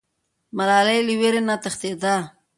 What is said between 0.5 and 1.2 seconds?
ملالۍ له